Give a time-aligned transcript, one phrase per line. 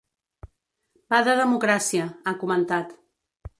[1.13, 2.99] Va de democràcia, ha comentat.